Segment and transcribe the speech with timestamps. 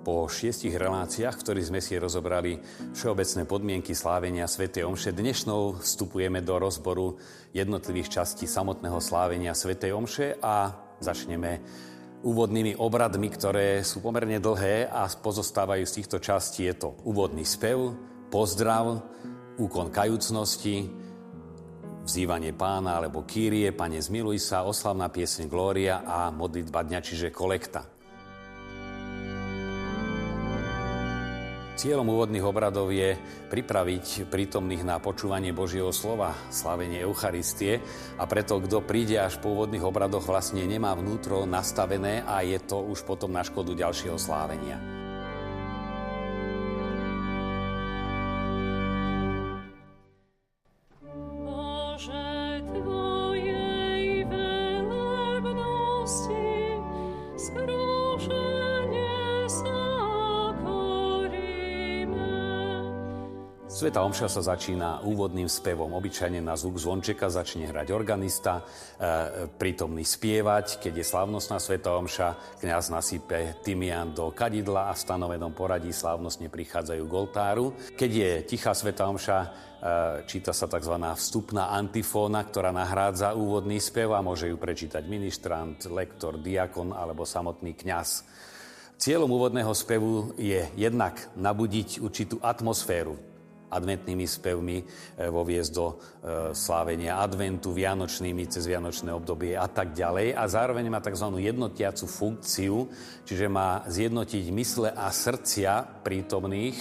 [0.00, 2.56] Po šiestich reláciách, v ktorých sme si rozobrali
[2.96, 4.72] všeobecné podmienky slávenia Sv.
[4.72, 7.20] Omše, dnešnou vstupujeme do rozboru
[7.52, 9.76] jednotlivých častí samotného slávenia Sv.
[9.76, 10.72] Omše a
[11.04, 11.60] začneme
[12.24, 16.64] úvodnými obradmi, ktoré sú pomerne dlhé a pozostávajú z týchto častí.
[16.64, 17.92] Je to úvodný spev,
[18.32, 19.04] pozdrav,
[19.60, 20.88] úkon kajúcnosti,
[22.08, 27.99] vzývanie pána alebo kýrie, pane zmiluj sa, oslavná pieseň Glória a modlitba dňa, čiže kolekta.
[31.80, 33.16] Cieľom úvodných obradov je
[33.48, 37.80] pripraviť prítomných na počúvanie Božieho slova, slavenie Eucharistie
[38.20, 42.84] a preto, kto príde až po úvodných obradoch, vlastne nemá vnútro nastavené a je to
[42.84, 44.99] už potom na škodu ďalšieho slávenia.
[63.70, 65.94] Sveta Omša sa začína úvodným spevom.
[65.94, 68.66] Obyčajne na zvuk zvončeka začne hrať organista,
[68.98, 70.82] e, prítomný spievať.
[70.82, 76.50] Keď je slavnostná Sveta Omša, kňaz nasype tymian do kadidla a v stanovenom poradí slávnostne
[76.50, 77.70] prichádzajú k oltáru.
[77.94, 79.48] Keď je tichá Sveta Omša, e,
[80.26, 80.98] číta sa tzv.
[81.14, 87.78] vstupná antifóna, ktorá nahrádza úvodný spev a môže ju prečítať ministrant, lektor, diakon alebo samotný
[87.78, 88.26] kňaz.
[88.98, 93.29] Cieľom úvodného spevu je jednak nabudiť určitú atmosféru,
[93.70, 94.84] adventnými spevmi e,
[95.30, 95.94] vo do e,
[96.52, 100.34] slávenia adventu, vianočnými cez vianočné obdobie a tak ďalej.
[100.34, 101.26] A zároveň má tzv.
[101.38, 102.76] jednotiacu funkciu,
[103.24, 106.76] čiže má zjednotiť mysle a srdcia prítomných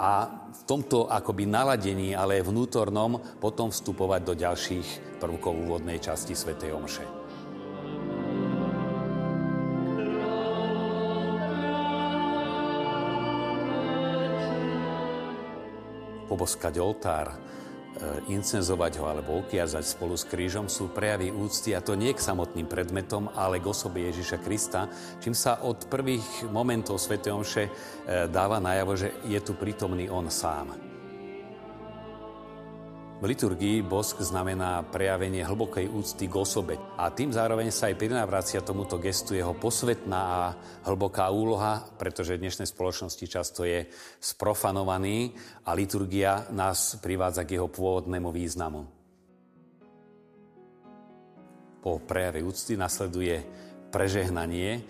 [0.00, 6.56] a v tomto akoby naladení, ale vnútornom, potom vstupovať do ďalších prvkov úvodnej časti Sv.
[6.56, 7.19] Omše.
[16.30, 17.36] Poboskať oltár, e,
[18.30, 22.70] incenzovať ho alebo okiazať spolu s krížom sú prejavy úcty a to nie k samotným
[22.70, 24.86] predmetom, ale k osobe Ježiša Krista,
[25.18, 27.18] čím sa od prvých momentov Sv.
[27.18, 27.70] Omše e,
[28.30, 30.89] dáva najavo, že je tu prítomný On sám.
[33.20, 38.64] V liturgii bosk znamená prejavenie hlbokej úcty k osobe a tým zároveň sa aj prinavracia
[38.64, 40.56] tomuto gestu jeho posvetná a
[40.88, 43.84] hlboká úloha, pretože dnešnej spoločnosti často je
[44.24, 45.36] sprofanovaný
[45.68, 48.88] a liturgia nás privádza k jeho pôvodnému významu.
[51.84, 53.44] Po prejave úcty nasleduje
[53.92, 54.80] prežehnanie,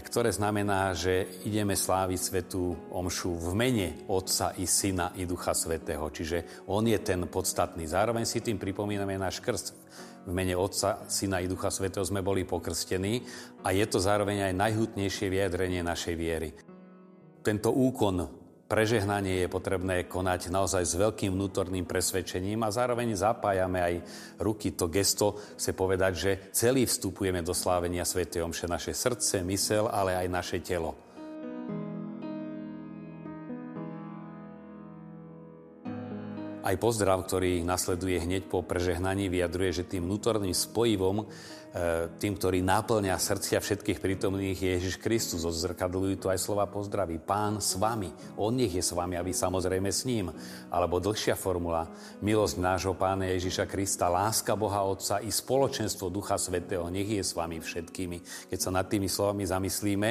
[0.00, 6.08] ktoré znamená, že ideme sláviť svetú omšu v mene Otca i Syna i Ducha Svetého.
[6.08, 7.84] Čiže On je ten podstatný.
[7.84, 9.76] Zároveň si tým pripomíname náš krst.
[10.24, 13.20] V mene Otca, Syna i Ducha Svetého sme boli pokrstení
[13.60, 16.56] a je to zároveň aj najhutnejšie vyjadrenie našej viery.
[17.44, 18.41] Tento úkon
[18.72, 23.94] prežehnanie je potrebné konať naozaj s veľkým vnútorným presvedčením a zároveň zapájame aj
[24.40, 24.72] ruky.
[24.72, 28.24] To gesto chce povedať, že celý vstupujeme do slávenia Sv.
[28.24, 31.11] Omše, naše srdce, mysel, ale aj naše telo.
[36.62, 41.26] Aj pozdrav, ktorý nasleduje hneď po prežehnaní, vyjadruje, že tým vnútorným spojivom
[41.72, 45.48] E, tým, ktorý náplňa srdcia všetkých prítomných je Ježiš Kristus.
[45.48, 47.16] Odzrkadľujú tu aj slova pozdraví.
[47.16, 48.12] Pán s vami.
[48.36, 50.28] On nech je s vami a vy samozrejme s ním.
[50.68, 51.88] Alebo dlhšia formula.
[52.20, 57.32] Milosť nášho Pána Ježiša Krista, láska Boha Otca i spoločenstvo Ducha Svetého nech je s
[57.32, 58.52] vami všetkými.
[58.52, 60.10] Keď sa nad tými slovami zamyslíme,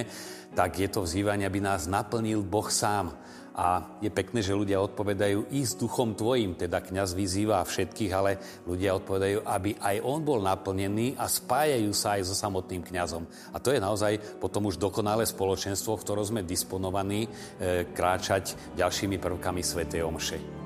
[0.57, 3.13] tak je to vzývanie, aby nás naplnil Boh sám
[3.51, 8.39] a je pekné, že ľudia odpovedajú i s duchom tvojim, teda kňaz vyzýva všetkých, ale
[8.63, 13.27] ľudia odpovedajú, aby aj on bol naplnený a spájajú sa aj so samotným kňazom.
[13.51, 17.29] A to je naozaj potom už dokonalé spoločenstvo, v ktorom sme disponovaní e,
[17.91, 19.83] kráčať ďalšími prvkami Sv.
[19.99, 20.60] Omše.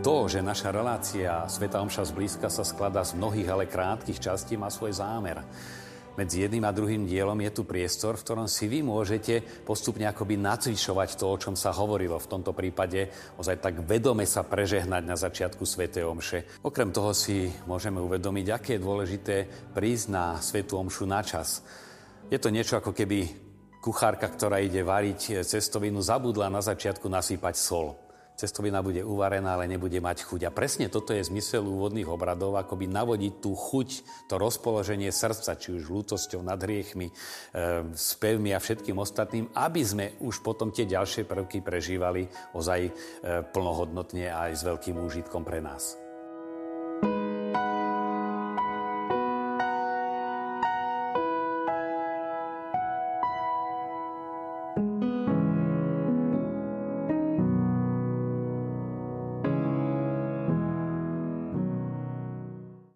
[0.00, 4.72] To, že naša relácia Sveta Omša zblízka sa skladá z mnohých, ale krátkých častí, má
[4.72, 5.44] svoj zámer.
[6.16, 10.40] Medzi jedným a druhým dielom je tu priestor, v ktorom si vy môžete postupne akoby
[10.40, 12.16] nacvičovať to, o čom sa hovorilo.
[12.16, 15.92] V tomto prípade ozaj tak vedome sa prežehnať na začiatku Sv.
[15.92, 16.64] Omše.
[16.64, 19.36] Okrem toho si môžeme uvedomiť, aké je dôležité
[19.76, 21.60] prísť na Svetú Omšu na čas.
[22.32, 23.28] Je to niečo ako keby
[23.84, 28.09] kuchárka, ktorá ide variť cestovinu, zabudla na začiatku nasýpať sol
[28.40, 30.48] cestovina bude uvarená, ale nebude mať chuť.
[30.48, 33.88] A presne toto je zmysel úvodných obradov, akoby navodiť tú chuť,
[34.32, 37.14] to rozpoloženie srdca, či už lútosťou nad hriechmi, e,
[37.92, 42.24] spevmi a všetkým ostatným, aby sme už potom tie ďalšie prvky prežívali
[42.56, 42.92] ozaj e,
[43.52, 46.09] plnohodnotne aj s veľkým úžitkom pre nás.